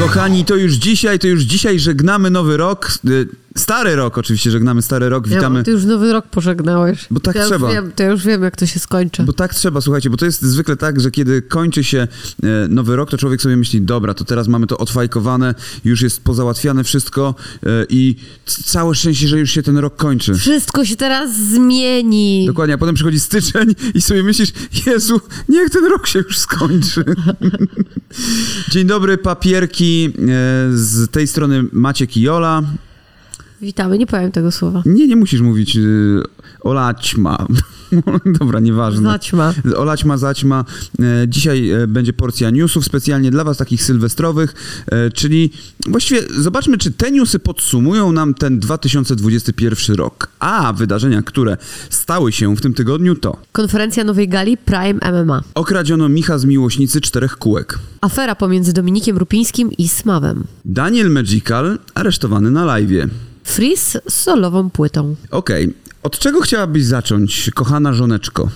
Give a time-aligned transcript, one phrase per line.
[0.00, 2.92] Kochani, to już dzisiaj, to już dzisiaj żegnamy nowy rok.
[3.60, 5.58] Stary rok oczywiście, żegnamy stary rok, witamy.
[5.58, 7.06] Ja, ty już nowy rok pożegnałeś.
[7.10, 7.66] Bo tak ja trzeba.
[7.66, 9.22] Już wiem, to ja już wiem, jak to się skończy.
[9.22, 12.08] Bo tak trzeba, słuchajcie, bo to jest zwykle tak, że kiedy kończy się e,
[12.68, 16.84] nowy rok, to człowiek sobie myśli, dobra, to teraz mamy to odfajkowane, już jest pozałatwiane
[16.84, 18.16] wszystko e, i
[18.46, 20.34] całe szczęście, że już się ten rok kończy.
[20.34, 22.46] Wszystko się teraz zmieni.
[22.46, 24.52] Dokładnie, a potem przychodzi styczeń i sobie myślisz,
[24.86, 27.04] Jezu, niech ten rok się już skończy.
[28.72, 30.06] Dzień dobry, papierki.
[30.06, 30.10] e,
[30.72, 32.62] Z tej strony Maciek i Jola.
[33.62, 34.82] Witamy, nie powiem tego słowa.
[34.86, 36.22] Nie, nie musisz mówić y,
[36.60, 37.46] olaćma.
[38.40, 39.10] Dobra, nieważne.
[39.10, 39.54] Zaćma.
[39.76, 40.64] Olaćma, zaćma.
[41.00, 44.54] E, Dzisiaj e, będzie porcja newsów specjalnie dla was, takich sylwestrowych,
[44.86, 45.50] e, czyli
[45.86, 50.28] właściwie zobaczmy, czy te newsy podsumują nam ten 2021 rok.
[50.38, 51.56] A wydarzenia, które
[51.90, 55.42] stały się w tym tygodniu to Konferencja nowej gali Prime MMA.
[55.54, 57.78] okradziono Micha z Miłośnicy czterech kółek.
[58.00, 60.44] Afera pomiędzy Dominikiem Rupińskim i Smawem.
[60.64, 63.08] Daniel Magical aresztowany na live'ie.
[63.44, 65.16] Freeze z solową płytą.
[65.30, 68.48] Okej, od czego chciałabyś zacząć, kochana żoneczko?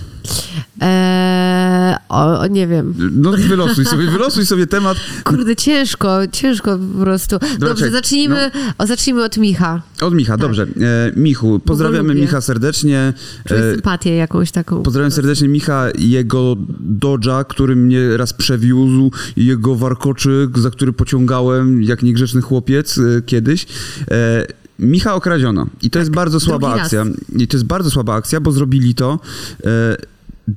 [0.81, 2.93] Eee, o, o, nie wiem.
[3.11, 4.97] No wylosuj sobie, wylosuj sobie temat.
[5.23, 7.39] Kurde, ciężko, ciężko po prostu.
[7.59, 9.81] Dobrze, czekaj, zacznijmy, o, zacznijmy od Micha.
[10.01, 10.63] Od Micha, dobrze.
[10.63, 12.15] E, Michu, pozdrawiamy.
[12.15, 13.13] Micha serdecznie.
[13.47, 14.83] Czuję E, sympatię jakąś taką.
[14.83, 16.55] Pozdrawiam serdecznie Micha, jego
[16.99, 23.65] Dodge'a, który mnie raz przewiózł, jego warkoczyk, za który pociągałem jak niegrzeczny chłopiec e, kiedyś.
[24.11, 24.45] E,
[24.79, 25.67] Micha okradziono.
[25.81, 27.05] I to jest bardzo słaba akcja.
[27.37, 29.19] I to jest bardzo słaba akcja, bo zrobili to
[29.65, 29.67] e,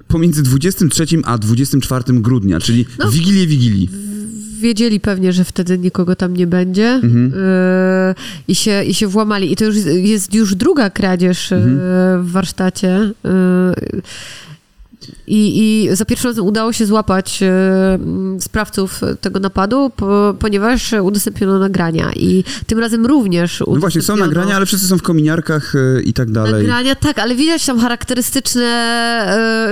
[0.08, 3.10] pomiędzy 23 a 24 grudnia, czyli No.
[3.10, 3.90] Wigilię Wigilii.
[4.60, 7.24] wiedzieli pewnie, że wtedy nikogo tam nie będzie Mhm.
[7.30, 8.14] yy,
[8.48, 9.52] i, się, i się włamali.
[9.52, 12.24] I to już jest już druga kradzież yy, Mhm.
[12.24, 13.10] w warsztacie.
[13.24, 14.02] Yy,
[15.26, 17.48] i, I za pierwszym razem udało się złapać yy,
[18.40, 22.12] sprawców tego napadu, po, ponieważ udostępniono nagrania.
[22.16, 26.12] I tym razem również No właśnie, są nagrania, ale wszyscy są w kominiarkach e, i
[26.12, 26.52] tak dalej.
[26.52, 28.64] Nagrania, tak, ale widać tam charakterystyczne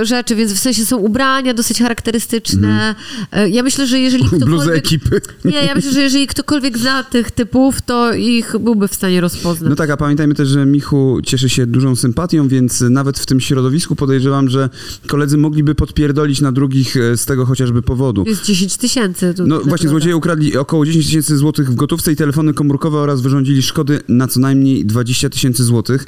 [0.01, 2.95] e, rzeczy, więc w sensie są ubrania dosyć charakterystyczne.
[3.31, 4.75] E, ja myślę, że jeżeli ktokolwiek...
[4.75, 5.21] ekipy.
[5.45, 9.69] Nie, ja myślę, że jeżeli ktokolwiek zna tych typów, to ich byłby w stanie rozpoznać.
[9.69, 13.39] No tak, a pamiętajmy też, że Michu cieszy się dużą sympatią, więc nawet w tym
[13.39, 14.69] środowisku podejrzewam, że
[15.17, 18.23] koledzy mogliby podpierdolić na drugich e, z tego chociażby powodu.
[18.27, 19.33] Jest 10 tysięcy.
[19.45, 23.61] No właśnie, złodzieje ukradli około 10 tysięcy złotych w gotówce i telefony komórkowe oraz wyrządzili
[23.61, 26.05] szkody na co najmniej 20 tysięcy złotych.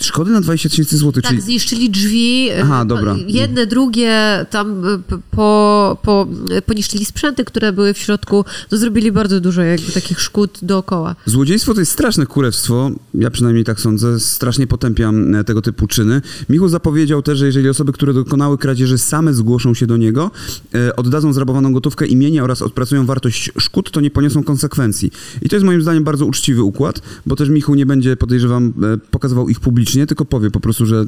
[0.00, 1.42] Szkody na 20 tysięcy złotych, Tak, czyli...
[1.42, 2.48] zniszczyli drzwi.
[2.62, 3.16] Aha, po- dobra.
[3.26, 6.26] Jedne, drugie, tam p- po, po,
[6.66, 8.44] poniszczyli sprzęty, które były w środku.
[8.72, 11.16] No zrobili bardzo dużo jakby takich szkód dookoła.
[11.26, 16.22] Złodziejstwo to jest straszne kurewstwo, ja przynajmniej tak sądzę, strasznie potępiam e, tego typu czyny.
[16.48, 20.30] Michu zapowiedział też, że jeżeli osoby, które dokonały kradzieży same zgłoszą się do niego,
[20.74, 25.10] e, oddadzą zrabowaną gotówkę imienia oraz odpracują wartość szkód, to nie poniosą konsekwencji.
[25.42, 28.98] I to jest moim zdaniem bardzo uczciwy układ, bo też Michu nie będzie, podejrzewam, e,
[29.10, 31.04] pokazywał ich publicznie, tylko powie po prostu, że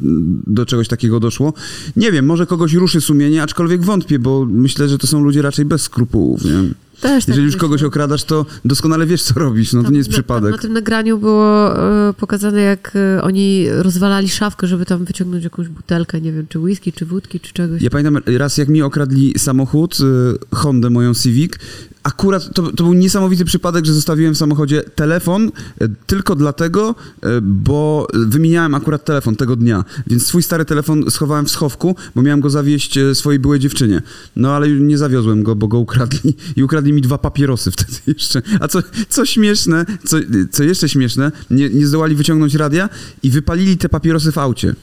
[0.47, 1.53] do czegoś takiego doszło.
[1.97, 5.65] Nie wiem, może kogoś ruszy sumienie, aczkolwiek wątpię, bo myślę, że to są ludzie raczej
[5.65, 6.65] bez skrupułów, nie?
[7.00, 7.61] Też tak Jeżeli już myślę.
[7.69, 10.50] kogoś okradasz, to doskonale wiesz, co robisz, no to Tam nie jest na- przypadek.
[10.53, 11.78] Na tym nagraniu było
[12.09, 16.59] e, pokazane, jak e, oni rozwalali szafkę, żeby tam wyciągnąć jakąś butelkę, nie wiem, czy
[16.59, 17.83] whisky, czy wódki, czy czegoś.
[17.83, 20.05] Ja pamiętam raz, jak mi okradli samochód, y,
[20.56, 21.53] Hondę, moją Civic.
[22.03, 25.50] Akurat to, to był niesamowity przypadek, że zostawiłem w samochodzie telefon
[25.82, 26.94] y, tylko dlatego,
[27.43, 29.84] bo wymieniałem akurat telefon tego dnia.
[30.06, 34.03] Więc swój stary telefon schowałem w schowku, bo miałem go zawieźć y, swojej byłej dziewczynie.
[34.37, 36.37] No ale nie zawiozłem go, bo go ukradli.
[36.56, 38.43] I ukradli mi dwa papierosy wtedy jeszcze.
[38.61, 40.17] A co, co śmieszne, co,
[40.51, 42.89] co jeszcze śmieszne, nie, nie zdołali wyciągnąć radia
[43.23, 44.75] i wypalili te papierosy w aucie.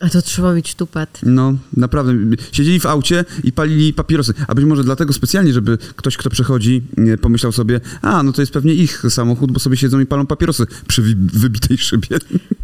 [0.00, 1.20] A to trzeba mieć tupet.
[1.22, 2.14] No, naprawdę.
[2.52, 4.34] Siedzieli w aucie i palili papierosy.
[4.48, 6.82] A być może dlatego specjalnie, żeby ktoś, kto przechodzi,
[7.20, 10.66] pomyślał sobie, a, no to jest pewnie ich samochód, bo sobie siedzą i palą papierosy
[10.88, 12.18] przy wybitej szybie.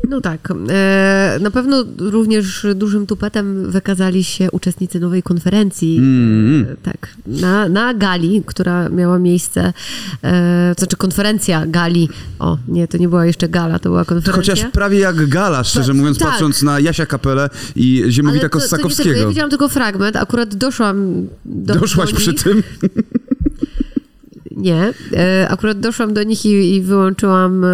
[0.09, 0.49] No tak.
[0.69, 5.99] E, na pewno również dużym tupetem wykazali się uczestnicy nowej konferencji.
[5.99, 6.67] Mm.
[6.73, 7.09] E, tak.
[7.27, 9.73] Na, na gali, która miała miejsce,
[10.23, 12.09] e, to znaczy konferencja gali.
[12.39, 14.55] O, nie, to nie była jeszcze gala, to była konferencja.
[14.55, 16.29] Chociaż prawie jak gala, szczerze Tak, mówiąc, tak.
[16.29, 18.89] patrząc na Jasia Kapelę i Ziemowita Ale to- to nie tylko.
[18.89, 19.21] Kossakowskiego.
[19.21, 22.63] Ja widziałam tylko fragment, akurat doszłam do Doszłaś do przy tym?
[24.57, 24.93] Nie,
[25.49, 27.67] akurat doszłam do nich i, i wyłączyłam,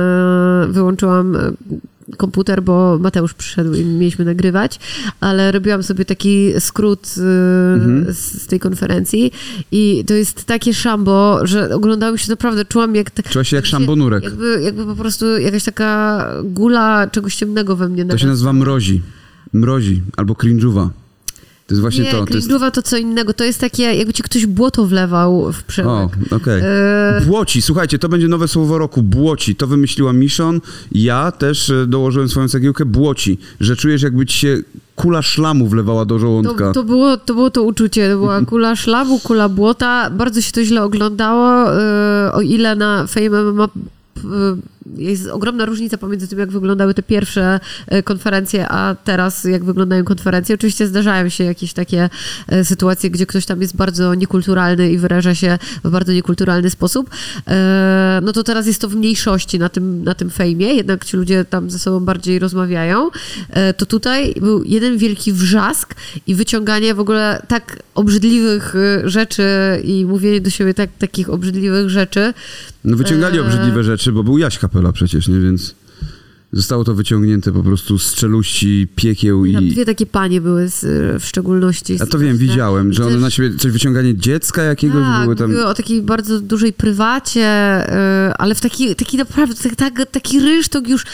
[0.69, 1.37] wyłączyłam
[2.17, 4.81] komputer, bo Mateusz przyszedł i mieliśmy nagrywać,
[5.21, 7.23] ale robiłam sobie taki skrót e,
[7.75, 8.15] Mhm.
[8.15, 9.33] z, z tej konferencji
[9.73, 13.23] i to jest takie szambo, że oglądałam się naprawdę, czułam jak...
[13.31, 14.25] Czuła się jak jakby- szambonurek.
[14.25, 19.03] Jakby, jakby po prostu jakaś taka gula czegoś ciemnego we mnie To się nazywa mrozi.
[19.53, 20.89] Mrozi albo cringe'uwa.
[21.67, 22.27] To jest właśnie nie, to.
[22.27, 22.51] to jest...
[22.73, 23.35] to co innego.
[23.35, 26.11] To jest takie, jakby ci ktoś błoto wlewał w O, przełek.
[26.31, 26.63] okej.
[26.65, 29.03] E, Błoci, słuchajcie, to będzie nowe słowo roku.
[29.03, 29.57] Błoci.
[29.57, 30.61] To wymyśliła Mission.
[30.93, 32.85] Ja też e, dołożyłem swoją cegiełkę.
[32.85, 33.39] Błoci.
[33.61, 34.59] Że czujesz, jakby ci się
[34.97, 36.67] kula szlamu wlewała do żołądka.
[36.67, 38.11] To, to, było, to było to uczucie.
[38.11, 40.11] To była kula szlamu, kula błota.
[40.11, 41.75] Bardzo się to źle oglądało.
[41.81, 44.21] e, O ile na Fame MMA e,
[44.97, 50.05] jest ogromna różnica pomiędzy tym, jak wyglądały te pierwsze e, konferencje, a teraz jak wyglądają
[50.05, 50.55] konferencje.
[50.55, 52.11] Oczywiście zdarzają się jakieś takie
[52.49, 57.11] e, sytuacje, gdzie ktoś tam jest bardzo niekulturalny i wyraża się w bardzo niekulturalny sposób.
[57.49, 61.17] E, No to teraz jest to w mniejszości na tym, na tym fejmie, jednak ci
[61.17, 63.11] ludzie tam ze sobą bardziej rozmawiają.
[63.77, 65.95] To tutaj był jeden wielki wrzask
[66.27, 68.75] i wyciąganie w ogóle tak obrzydliwych
[69.05, 69.45] rzeczy
[69.85, 72.35] i mówienie do siebie tak, takich obrzydliwych rzeczy.
[72.85, 75.41] No wyciągali obrzydliwe rzeczy, bo był Jaś Kapela przecież, nie?
[75.41, 75.75] Więc
[76.53, 79.71] zostało to wyciągnięte po prostu z czeluści, piekieł Tam i...
[79.71, 80.81] dwie takie panie były z,
[81.23, 81.97] w szczególności.
[82.01, 85.57] A to wiem, widziałem, że one na siebie coś wyciąganie dziecka jakiegoś tak, były tam...
[85.57, 90.89] o takiej bardzo dużej prywacie, e, ale w taki, taki naprawdę, tak, tak, taki rynsztok
[90.89, 91.05] już,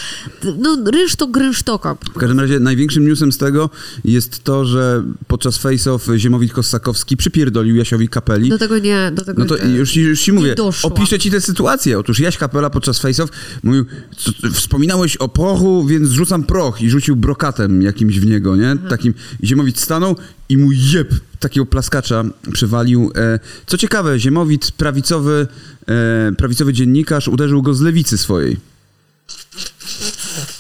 [0.59, 1.97] no rynsztok grynsztoka.
[2.15, 3.71] W każdym razie największym newsem z tego
[4.05, 8.51] jest to, że podczas face-off Ziemowit Kossakowski przypierdolił Jasiowi Kapeli.
[8.51, 9.75] Do tego nie, do tego No to nie.
[9.75, 11.99] już, już ci mówię, opiszę ci tę sytuację.
[11.99, 13.29] Otóż Jaś Kapela podczas face-off
[13.63, 13.85] mówił,
[14.17, 18.77] co, wspominałeś o prochu, więc rzucam proch i rzucił brokatem jakimś w niego, nie?
[18.89, 19.15] Takim
[19.45, 20.17] Ziemowit stanął
[20.49, 23.13] i mu jeb takiego plaskacza przywalił.
[23.17, 25.47] E, co ciekawe, Ziemowit, prawicowy,
[25.89, 28.57] e, prawicowy dziennikarz, uderzył go z lewicy swojej.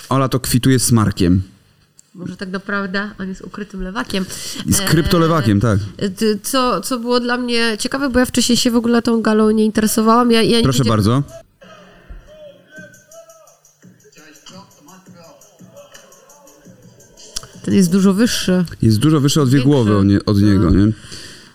[0.08, 1.42] Ola to kwituje smarkiem.
[2.14, 4.24] Może tak naprawdę on jest ukrytym lewakiem.
[4.66, 5.78] I z kryptolewakiem, tak.
[5.98, 6.10] E,
[6.42, 9.64] Co, co było dla mnie ciekawe, bo ja wcześniej się w ogóle tą galą nie
[9.64, 10.30] interesowałam.
[10.30, 11.22] Ja, ja Proszę bardzo.
[17.68, 18.64] Ten jest dużo wyższy.
[18.82, 19.68] Jest dużo wyższy o dwie Większy.
[19.68, 20.92] głowy od, nie, od niego, nie?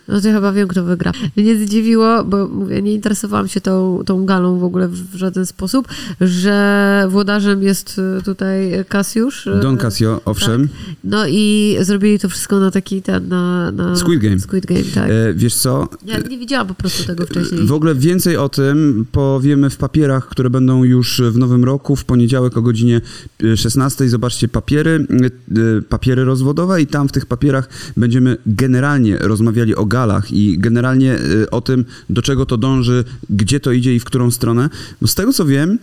[0.08, 1.12] No to ja chyba wiem, kto wygra.
[1.36, 5.88] Mnie zdziwiło, bo mówię, nie interesowałam się tą, tą galą w ogóle w żaden sposób,
[6.20, 9.46] że włodarzem jest y, tutaj Kasiusz.
[9.46, 10.68] y, Don Casio, owszem.
[11.04, 13.70] No i zrobili to wszystko na taki ten, na...
[13.70, 14.40] na Squid Game.
[14.40, 15.10] Squid Game, tak.
[15.10, 15.88] E, wiesz co?
[16.04, 17.66] Ja nie widziałam po prostu tego wcześniej.
[17.66, 22.04] W ogóle więcej o tym powiemy w papierach, które będą już w nowym roku, w
[22.04, 23.00] poniedziałek o godzinie
[23.44, 24.08] e, 16.
[24.08, 29.86] Zobaczcie papiery, e, e, papiery rozwodowe i tam w tych papierach będziemy generalnie rozmawiali o
[29.96, 34.04] galach i generalnie e, o tym, do czego to dąży, gdzie to idzie i w
[34.04, 34.70] którą stronę.
[35.00, 35.78] Bo z tego co wiem,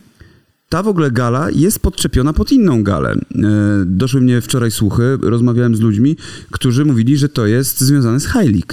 [0.70, 3.12] ta w ogóle gala jest podczepiona pod inną galę.
[3.12, 3.18] E,
[3.86, 6.18] Doszły mnie wczoraj słuchy, rozmawiałem z ludźmi,
[6.52, 8.66] którzy mówili, że to jest związane z High.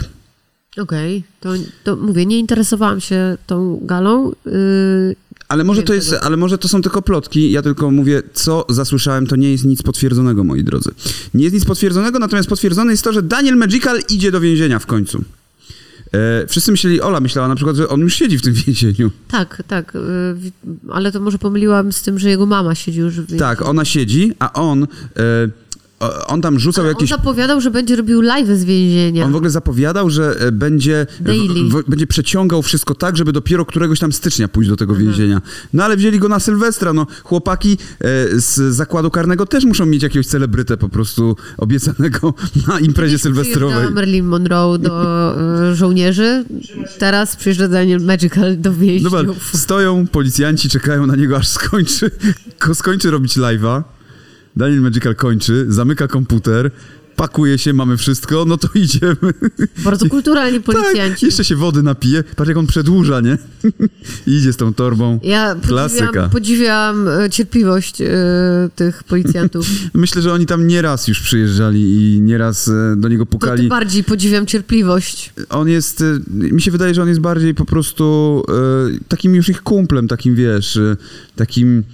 [0.79, 1.53] Okej, to,
[1.85, 4.33] to mówię, nie interesowałam się tą galą.
[4.47, 5.17] Yy,
[5.49, 7.51] Ale może to jest, ale może to są tylko plotki.
[7.51, 10.91] Ja tylko mówię, co zasłyszałem, to nie jest nic potwierdzonego, moi drodzy.
[11.35, 14.87] Nie jest nic potwierdzonego, natomiast potwierdzone jest to, że Daniel Magical idzie do więzienia w
[14.87, 15.25] końcu.
[16.13, 19.11] E, wszyscy myśleli, Ola myślała na przykład, że on już siedzi w tym więzieniu.
[19.29, 19.93] tak, tak,
[20.35, 20.53] wi-
[20.91, 23.39] ale to może pomyliłam z tym, że jego mama siedzi już w więzieniu.
[23.39, 24.87] Tak, ona siedzi, a on, e,
[26.27, 27.13] on tam rzucał Ale jakieś...
[27.13, 29.25] On zapowiadał, że będzie robił live z więzienia.
[29.25, 31.65] On w ogóle zapowiadał, że e, będzie, Daily.
[31.65, 35.41] w, w, będzie przeciągał wszystko tak, żeby dopiero któregoś tam stycznia pójść do tego więzienia.
[35.73, 36.93] No ale wzięli go na Sylwestra.
[36.93, 38.07] No, chłopaki e,
[38.41, 42.35] z zakładu karnego też muszą mieć jakiegoś celebrytę po prostu obiecanego
[42.69, 43.77] na imprezie sylwestrowej.
[43.77, 45.35] Przyjeżdża Marilyn Monroe do
[45.71, 46.45] y, żołnierzy,
[46.99, 49.13] teraz przyjeżdża Daniel Magical do więźniów.
[49.13, 52.11] Zobacz, stoją policjanci, czekają na niego, aż skończy,
[52.63, 53.83] ko- skończy robić live'a.
[54.59, 56.71] Daniel Magical kończy, zamyka komputer,
[57.17, 59.17] pakuje się, mamy wszystko, no to idziemy.
[59.85, 61.27] Bardzo kulturalni Tak, policjanci.
[61.27, 62.25] jeszcze się wody napije.
[62.37, 63.39] Patrz, jak on przedłuża, nie?
[64.27, 65.21] I idzie z tą torbą.
[65.23, 66.29] Ja Klasyka.
[66.29, 68.07] podziwiam, e, cierpliwość e,
[68.77, 69.67] tych policjantów.
[69.95, 71.81] Myślę, że oni tam nieraz już przyjeżdżali
[72.17, 73.69] i nieraz e, do niego To pukali.
[73.69, 75.33] bardziej podziwiam cierpliwość.
[75.51, 78.43] On jest, e, mi się wydaje, że on jest bardziej po prostu
[79.09, 80.79] takim już ich kumplem, takim wiesz,
[81.37, 81.85] takim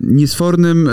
[0.00, 0.88] niesfornym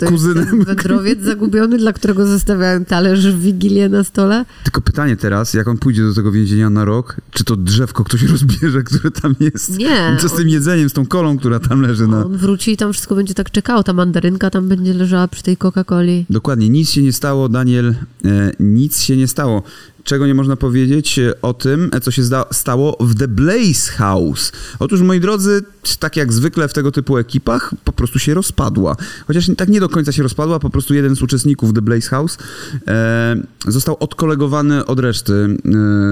[0.00, 0.64] e, kuzynem.
[0.64, 4.44] wędrowiec zagubiony, dla którego zostawiają talerz w Wigilię na stole.
[4.64, 8.22] Tylko pytanie teraz, jak on pójdzie do tego więzienia na rok, czy to drzewko ktoś
[8.22, 9.78] rozbierze, które tam jest?
[9.78, 12.26] Nie, Co z tym jedzeniem, z tą kolą, która tam leży na...
[12.26, 13.82] On wróci i tam wszystko będzie tak czekało.
[13.82, 16.24] Ta mandarynka tam będzie leżała przy tej Coca-Coli.
[16.30, 19.62] Dokładnie, nic się nie stało, Daniel, e, nic się nie stało.
[20.04, 24.52] Czego nie można powiedzieć e, o tym, e, co się stało w The Blaze House.
[24.78, 25.62] Otóż, moi drodzy,
[25.98, 28.96] tak jak zwykle w tego typu ekipach, po prostu się rozpadła.
[29.26, 32.38] Chociaż tak nie do końca się rozpadła, po prostu jeden z uczestników The Blaze House
[32.86, 33.36] e,
[33.68, 35.56] został odkolegowany od reszty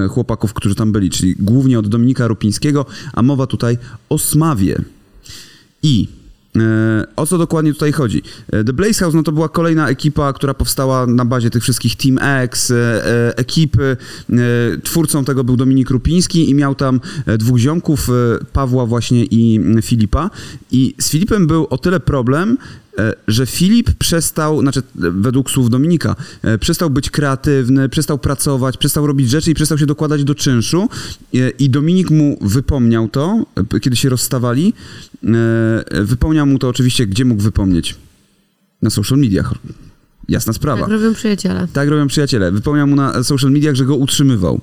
[0.04, 4.78] e, chłopaków, którzy tam byli, czyli głównie od Dominika Rupińskiego, a mowa tutaj o Smawie.
[5.82, 6.21] I
[7.16, 8.23] O co dokładnie tutaj chodzi?
[8.52, 11.97] E, The Blaze House no to była kolejna ekipa, która powstała na bazie tych wszystkich
[11.97, 12.75] Team X, e,
[13.06, 13.97] e, ekipy.
[14.30, 14.37] E,
[14.82, 18.12] Twórcą tego był Dominik Rupiński i miał tam e, dwóch ziomków, e,
[18.52, 20.30] Pawła właśnie i Filipa.
[20.73, 22.81] I z Filipem był o tyle problem, e,
[23.28, 29.06] że Filip przestał, znaczy e, według słów Dominika, e, przestał być kreatywny, przestał pracować, przestał
[29.06, 30.88] robić rzeczy i przestał się dokładać do czynszu.
[31.34, 34.72] E, I Dominik mu wypomniał to, e, kiedy się rozstawali.
[35.25, 37.96] E, Wypomniał mu to oczywiście, gdzie mógł wypomnieć?
[38.82, 39.54] Na social mediach.
[40.28, 40.80] Jasna sprawa.
[40.80, 41.68] Tak robią przyjaciele.
[41.72, 42.52] Tak robią przyjaciele.
[42.52, 44.60] Wypomniał mu na social mediach, że go utrzymywał.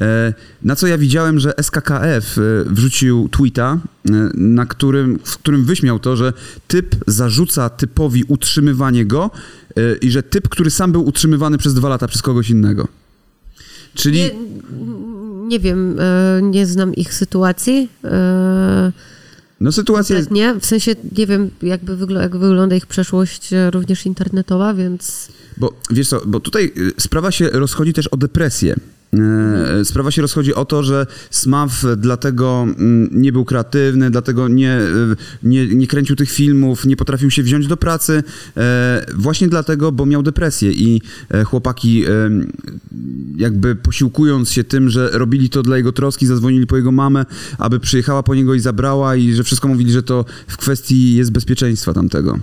[0.00, 3.78] E, na co ja widziałem, że SKKF e, wrzucił tweeta,
[4.10, 6.32] e, na którym, w którym wyśmiał to, że
[6.68, 9.30] typ zarzuca typowi utrzymywanie go
[10.00, 12.88] i że typ, który sam był utrzymywany przez dwa lata przez kogoś innego.
[13.94, 14.18] Czyli...
[14.18, 14.30] Nie,
[15.48, 15.96] nie wiem,
[16.42, 17.88] nie znam ich sytuacji.
[19.60, 20.30] No sytuacja jest...
[20.30, 25.28] Nie, w sensie nie wiem, jakby wygl- jak wygląda ich przeszłość e, również internetowa, więc
[25.56, 28.76] Bo wiesz co, bo tutaj y, sprawa się rozchodzi też o depresję.
[29.14, 34.80] E, Sprawa się rozchodzi o to, że Smaw dlatego mm, nie był kreatywny, dlatego nie,
[34.80, 38.22] y, nie, nie kręcił tych filmów, nie potrafił się wziąć do pracy.
[38.56, 42.04] e, Właśnie dlatego, bo miał depresję i e, chłopaki
[43.36, 47.26] jakby posiłkując się tym, że robili to dla jego troski, zadzwonili po jego mamę,
[47.58, 51.32] aby przyjechała po niego i zabrała i że wszystko mówili, że to w kwestii jest
[51.32, 52.38] bezpieczeństwa tamtego.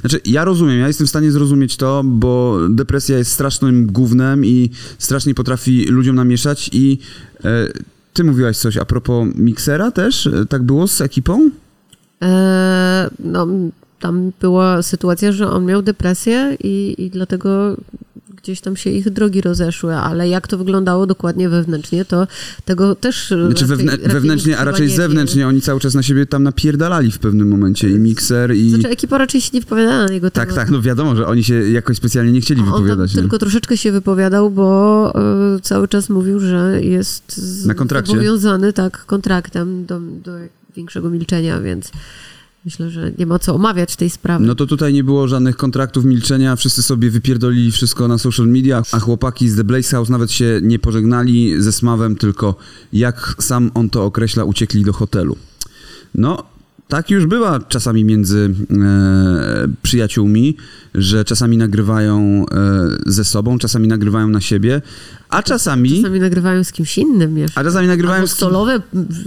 [0.00, 4.70] Znaczy, ja rozumiem, ja jestem w stanie zrozumieć to, bo depresja jest strasznym gównem i
[4.98, 6.98] strasznie potrafi ludziom namieszać i
[7.44, 7.68] e,
[8.12, 10.26] ty mówiłaś coś a propos miksera też?
[10.26, 11.50] E, Tak było z ekipą?
[12.22, 13.46] e, no,
[14.00, 17.76] tam była sytuacja, że on miał depresję i, i dlatego
[18.46, 22.26] gdzieś tam się ich drogi rozeszły, ale jak to wyglądało dokładnie wewnętrznie, to
[22.64, 26.42] tego też Znaczy raczej, wewnę- wewnętrznie, a raczej zewnętrznie, oni cały czas na siebie tam
[26.42, 28.70] napierdalali w pewnym momencie i mikser i...
[28.70, 30.54] Znaczy ekipa raczej się nie wypowiadała na jego Tak, temat.
[30.64, 33.14] tak, no wiadomo, że oni się jakoś specjalnie nie chcieli wypowiadać.
[33.14, 33.20] nie?
[33.20, 35.12] tylko troszeczkę się wypowiadał, bo
[35.56, 38.12] y, cały czas mówił, że jest z- Na kontrakcie.
[38.12, 40.32] zobowiązany tak kontraktem do, do
[40.76, 41.90] większego milczenia, więc
[42.66, 44.46] myślę, że nie ma co omawiać tej sprawy.
[44.46, 48.82] No to tutaj nie było żadnych kontraktów milczenia, wszyscy sobie wypierdolili wszystko na social media,
[48.92, 52.54] a chłopaki z The Blaze House nawet się nie pożegnali ze Smawem, tylko
[52.92, 55.36] jak sam on to określa, uciekli do hotelu.
[56.14, 56.44] No,
[56.88, 60.56] tak już bywa czasami między e, przyjaciółmi,
[60.94, 64.82] że czasami nagrywają e, ze sobą, czasami nagrywają na siebie,
[65.28, 67.50] a czasami, Czasami nagrywają z kimś innym, wiesz.
[67.54, 68.80] a czasami nagrywają Albo z kim, solowe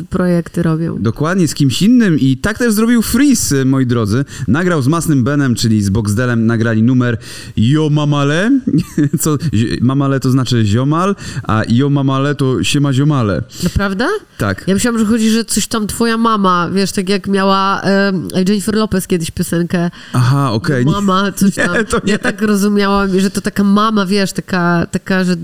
[0.09, 0.97] projekty robią.
[1.01, 4.25] Dokładnie, z kimś innym i tak też zrobił Freeze, moi drodzy.
[4.47, 7.17] Nagrał z Masnym Benem, czyli z Boxdelem, nagrali numer
[7.57, 8.59] Yo Mamale,
[9.21, 9.37] co
[9.81, 13.41] Mamale to znaczy ziomal, a Yo Mamale to siema ziomale.
[13.63, 14.07] Naprawdę?
[14.37, 14.63] Tak.
[14.67, 18.75] Ja myślałam, że chodzi, że coś tam twoja mama, wiesz, tak jak miała em, Jennifer
[18.75, 20.85] Lopez kiedyś piosenkę Aha, okej.
[20.85, 21.85] nie- Mama, coś Nie, tam.
[21.85, 22.11] to nie.
[22.11, 25.35] Ja tak rozumiałam, że to taka mama, wiesz, taka, taka, że,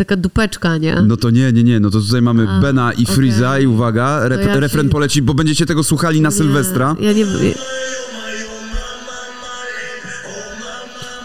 [0.00, 1.02] taka dupeczka, nie?
[1.06, 3.64] No to nie, nie, nie, no to tutaj mamy A, Bena i Freeza okej.
[3.64, 6.96] i uwaga, rep, ja refren się- poleci, bo będziecie tego słuchali na Nie, Sylwestra.
[7.00, 7.24] Ja nie...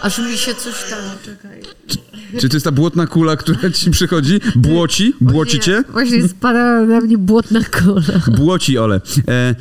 [0.01, 1.61] Aż mi się coś tam, czekaj.
[2.39, 4.39] Czy to jest ta błotna kula, która ci przychodzi?
[4.55, 5.13] Błoci?
[5.21, 5.83] Błoci cię?
[5.89, 8.21] Właśnie, właśnie spada na mnie błotna kola.
[8.37, 9.01] Błoci, Ole.
[9.27, 9.55] E,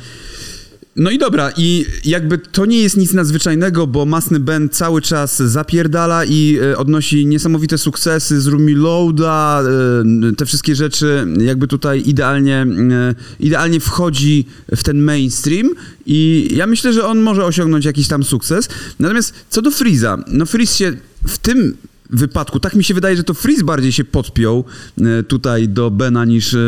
[0.95, 5.37] no i dobra, i jakby to nie jest nic nadzwyczajnego, bo Masny Ben cały czas
[5.37, 12.65] zapierdala i e, odnosi niesamowite sukcesy z Loada, e, te wszystkie rzeczy jakby tutaj idealnie,
[12.91, 15.69] e, idealnie wchodzi w ten mainstream
[16.05, 18.69] i ja myślę, że on może osiągnąć jakiś tam sukces.
[18.99, 20.93] Natomiast co do Freeza, no Freeze się
[21.27, 21.77] w tym
[22.09, 22.59] wypadku.
[22.59, 24.63] Tak mi się wydaje, że to Freeze bardziej się podpiął
[25.01, 26.59] e, tutaj do Bena niż e,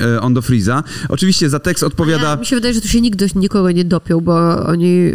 [0.00, 0.84] e, on do Freeza.
[1.08, 2.30] Oczywiście za tekst odpowiada...
[2.30, 5.12] Ja, mi się wydaje, że tu się nikt do nikogo nie dopiął, bo oni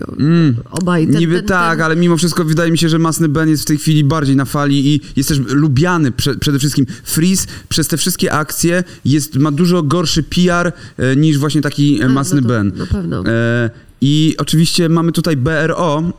[0.71, 1.07] obaj...
[1.07, 3.63] Ten, Niby ten, tak, ten, ale mimo wszystko wydaje mi się, że Masny Ben jest
[3.63, 6.85] w tej chwili bardziej na fali i jest też lubiany prze, przede wszystkim.
[7.03, 10.71] Freeze przez te wszystkie akcje jest, ma dużo gorszy PR
[11.17, 12.71] niż właśnie taki A, Masny no to Ben.
[12.77, 13.23] Na pewno.
[13.25, 13.69] E,
[14.01, 16.13] I oczywiście mamy tutaj BRO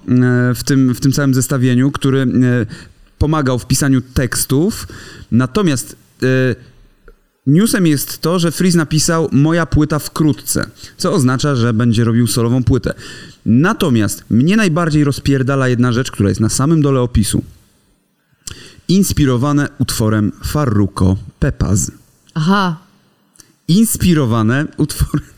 [0.55, 2.27] w tym, w tym całym zestawieniu, który
[3.19, 4.89] pomagał w pisaniu tekstów.
[5.31, 6.27] Natomiast e,
[7.47, 12.65] newsem jest to, że Freeze napisał moja płyta wkrótce, co oznacza, że będzie robił solową
[12.65, 12.95] płytę.
[13.47, 17.45] Natomiast mnie najbardziej rozpierdala jedna rzecz, która jest na samym dole opisu.
[18.89, 21.91] Inspirowane utworem Farruko Pepaz.
[22.35, 22.89] Aha,
[23.69, 25.38] Inspirowane utworem...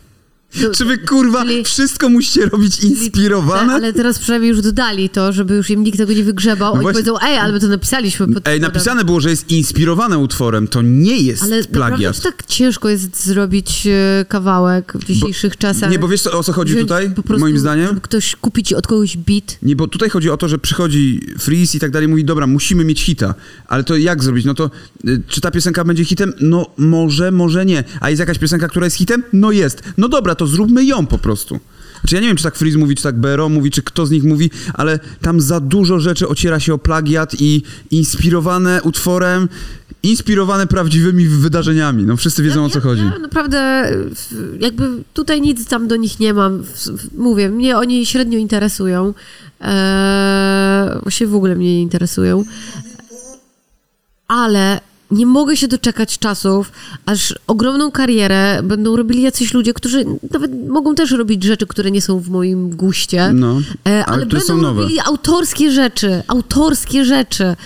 [0.62, 3.72] No, Czy wy, kurwa, czyli- wszystko musicie robić inspirowane?
[3.72, 6.68] Ale teraz przynajmniej już dodali to, żeby już im nikt tego nie wygrzebał.
[6.68, 8.28] No Oni właśnie- powiedzą, ej, ale my to napisaliśmy.
[8.28, 12.20] pod Ej, napisane było, że jest inspirowane utworem, to nie jest Ale plagiat.
[12.20, 15.90] tak ciężko jest zrobić e, kawałek w dzisiejszych czasach.
[15.90, 18.00] Nie, bo wiesz co, o co chodzi Wziąć tutaj, prostu, moim zdaniem?
[18.00, 19.58] Ktoś kupić od kogoś beat.
[19.62, 22.84] Nie, bo tutaj chodzi o to, że przychodzi Freeze i tak dalej, mówi, dobra, musimy
[22.84, 23.34] mieć hita,
[23.66, 24.44] ale to jak zrobić?
[24.44, 24.70] No to,
[25.08, 26.32] y, czy ta piosenka będzie hitem?
[26.40, 27.84] No może, może nie.
[28.00, 29.22] A jest jakaś piosenka, która jest hitem?
[29.32, 29.82] No jest.
[29.98, 31.60] No dobra, to zróbmy ją po prostu.
[32.00, 34.10] Znaczy ja nie wiem, czy tak Freeze mówi, czy tak Bero mówi, czy kto z
[34.10, 39.48] nich mówi, ale tam za dużo rzeczy ociera się o plagiat i inspirowane utworem,
[40.02, 42.02] inspirowane prawdziwymi wydarzeniami.
[42.04, 43.02] No wszyscy wiedzą, ja, o co chodzi.
[43.02, 46.62] Ja naprawdę w- jakby tutaj nic tam do nich nie mam.
[47.18, 49.14] Mówię, mnie oni średnio interesują.
[49.60, 52.44] Eee, właściwie w ogóle mnie nie interesują.
[54.28, 56.72] Ale nie mogę się doczekać czasów,
[57.06, 62.02] aż ogromną karierę będą robili jacyś ludzie, którzy nawet mogą też robić rzeczy, które nie
[62.02, 63.32] są w moim guście.
[63.32, 67.56] No, E, ale ale będą robili autorskie rzeczy, autorskie rzeczy.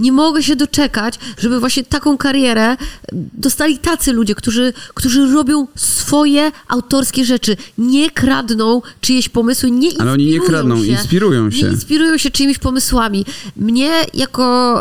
[0.00, 2.76] Nie mogę się doczekać, żeby właśnie taką karierę
[3.12, 7.56] dostali tacy ludzie, którzy, którzy robią swoje autorskie rzeczy.
[7.78, 11.66] Nie kradną czyjeś pomysły, nie Ale oni nie inspirują kradną, się, inspirują się.
[11.66, 13.26] Nie inspirują się czyimiś pomysłami.
[13.56, 14.80] Mnie jako,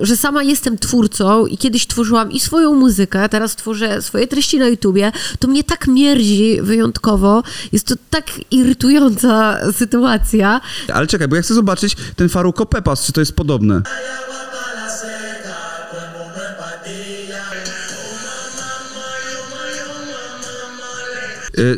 [0.00, 4.58] y, że sama jestem twórcą i kiedyś tworzyłam i swoją muzykę, teraz tworzę swoje treści
[4.58, 7.42] na YouTubie, to mnie tak mierzi wyjątkowo.
[7.72, 10.60] Jest to tak irytująca sytuacja.
[10.92, 13.82] Ale czekaj, bo ja chcę zobaczyć ten Faruko Pepas, czy to jest podobne.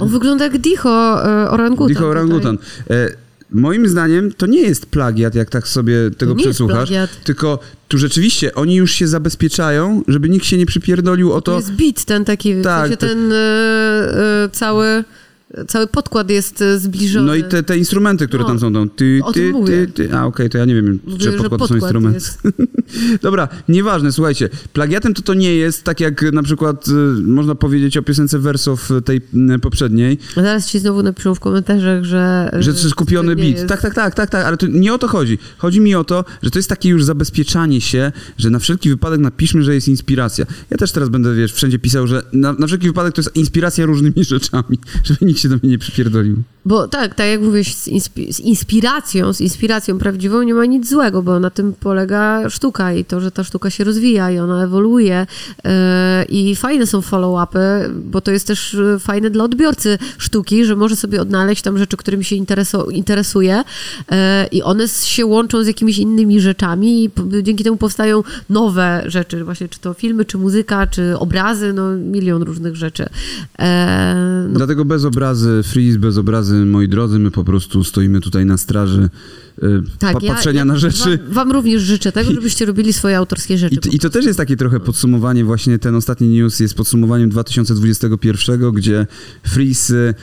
[0.00, 1.94] On wygląda jak Dicho y, Orangutan.
[1.94, 2.06] Dicho.
[2.06, 2.58] Orangutan.
[2.90, 3.08] E,
[3.50, 6.88] moim zdaniem to nie jest plagiat, jak tak sobie tego nie jest przesłuchasz.
[6.88, 7.10] plagiat.
[7.24, 11.56] Tylko tu rzeczywiście oni już się zabezpieczają, żeby nikt się nie przypierdolił o To to.
[11.56, 15.04] jest beat ten taki, Tak, w sensie ten y, y, cały,
[15.68, 17.26] cały podkład jest y, zbliżony.
[17.26, 19.86] No i te, te instrumenty, które No, tam są, tam ty, o tym ty, mówię.
[19.86, 20.16] ty, ty.
[20.16, 22.20] A okej, to ja nie wiem, Mówię, czy podkład to są podkład instrumenty.
[23.22, 24.48] Dobra, nieważne, słuchajcie.
[24.72, 28.90] Plagiatem to to nie jest, tak jak na przykład y, można powiedzieć o piosence Wersow
[29.04, 29.20] tej
[29.62, 32.50] poprzedniej, A zaraz ci znowu napiszą w komentarzach, że...
[32.58, 33.68] Że to jest kupiony beat.
[33.68, 35.38] Tak, tak, tak, tak, tak, ale to nie o to chodzi.
[35.58, 39.20] Chodzi mi o to, że to jest takie już zabezpieczanie się, że na wszelki wypadek
[39.20, 40.46] napiszmy, że jest inspiracja.
[40.70, 43.86] Ja też teraz będę, wiesz, wszędzie pisał, że na, na wszelki wypadek to jest inspiracja
[43.86, 46.42] różnymi rzeczami, żeby nikt się do mnie nie przypierdolił.
[46.66, 50.90] Bo tak, tak jak mówisz, z, inspi- z inspiracją, z inspiracją prawdziwą nie ma nic
[50.90, 54.64] złego, bo na tym polega sztuka i to, że ta sztuka się rozwija i ona
[54.64, 55.26] ewoluuje
[55.64, 55.70] yy,
[56.28, 60.96] i fajne są follow-upy, bo to jest też yy, fajne dla odbiorcy sztuki, że może
[60.96, 62.36] sobie odnaleźć tam rzeczy, którymi się
[62.90, 63.62] interesuje
[64.10, 64.16] yy,
[64.52, 67.10] i one się łączą z jakimiś innymi rzeczami i
[67.42, 72.42] dzięki temu powstają nowe rzeczy, właśnie czy to filmy, czy muzyka, czy obrazy, no milion
[72.42, 73.02] różnych rzeczy.
[73.58, 73.64] Yy,
[74.48, 78.56] no, Dlatego bez obrazy, freeze, bez obrazy, moi drodzy, my po prostu stoimy tutaj na
[78.56, 79.08] straży
[79.62, 81.18] y, pa- patrzenia na rzeczy.
[81.18, 83.90] Wam, wam również życzę tego, żebyście robili swoje autorskie rzeczy.
[83.90, 88.72] I, I to też jest takie trochę podsumowanie, właśnie ten ostatni news jest podsumowaniem 2021,
[88.72, 89.06] gdzie
[89.42, 90.14] Freeze, y,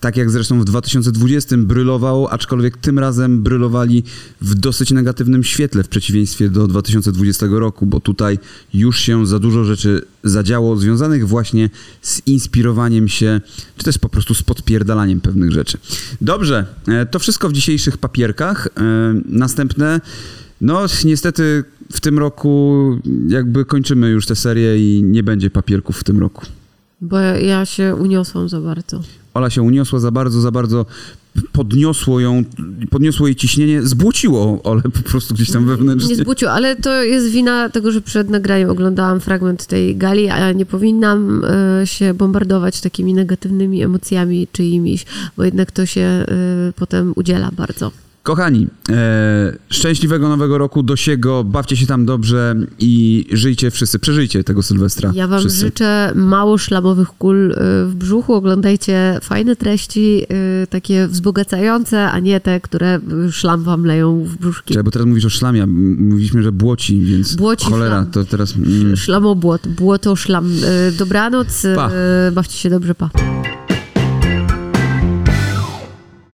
[0.00, 4.04] tak jak zresztą w 2020 brylował, aczkolwiek tym razem brylowali
[4.40, 8.38] w dosyć negatywnym świetle w przeciwieństwie do 2020 roku, bo tutaj
[8.74, 11.70] już się za dużo rzeczy zadziało związanych właśnie
[12.02, 13.40] z inspirowaniem się,
[13.76, 15.78] czy też po prostu z podpierdalaniem pewnych rzeczy.
[16.20, 18.68] Dobrze, e, to wszystko w dzisiejszych papierkach.
[18.78, 20.00] E, Następne
[20.60, 22.82] no, niestety w tym roku
[23.28, 26.46] jakby kończymy już tę serię i nie będzie papierków w tym roku.
[27.00, 29.00] Bo ja się uniosłam za bardzo.
[29.34, 30.86] Ola się uniosła za bardzo, za bardzo
[31.52, 32.44] podniosło ją,
[32.90, 36.16] podniosło jej ciśnienie, zbłociło Ole po prostu gdzieś tam Nie wewnętrznie.
[36.16, 40.66] zbucił, ale to jest wina tego, że przed nagraniem oglądałam fragment tej gali, a nie
[40.66, 41.44] powinnam
[41.80, 46.24] e, się bombardować takimi negatywnymi emocjami czyimiś, bo jednak to się e,
[46.76, 47.92] potem udziela bardzo.
[48.28, 54.44] Kochani, e, szczęśliwego nowego roku, do siego, bawcie się tam dobrze i żyjcie wszyscy, przeżyjcie
[54.44, 55.12] tego Sylwestra.
[55.14, 55.60] Ja wam wszyscy.
[55.60, 58.34] życzę mało szlamowych kul e, w brzuchu.
[58.34, 60.26] Oglądajcie fajne treści,
[60.62, 64.68] e, takie wzbogacające, a nie te, które e, szlam wam leją w brzuszki.
[64.68, 68.06] Czekaj, bo teraz mówisz o szlamie, mówiliśmy, że błoci, więc Błoci cholera, szlam.
[68.10, 68.54] to teraz...
[68.56, 68.96] Mm.
[68.96, 70.50] Szlamobłot, błoto, szlam.
[70.98, 71.90] Dobranoc, Pa.
[72.32, 73.10] bawcie się dobrze, pa.